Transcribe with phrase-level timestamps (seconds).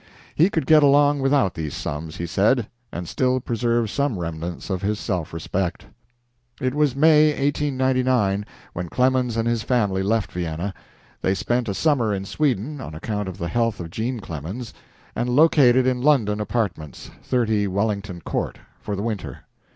[0.33, 4.81] He could get along without these sums, he said, and still preserve some remnants of
[4.81, 5.85] his self respect.
[6.59, 8.43] It was May, 1899,
[8.73, 10.73] when Clemens and his family left Vienna.
[11.21, 14.73] They spent a summer in Sweden on account of the health of Jean Clemens,
[15.15, 19.41] and located in London apartments 30 Wellington Court for the winter.